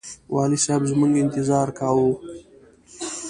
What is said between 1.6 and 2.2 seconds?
کاوه.